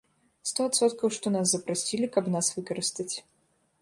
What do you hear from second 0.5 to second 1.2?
Сто адсоткаў,